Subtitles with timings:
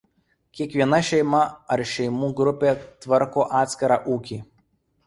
[0.59, 1.41] Kiekviena šeima
[1.75, 2.73] ar šeimų grupė
[3.07, 4.43] tvarko atskirą ūkį.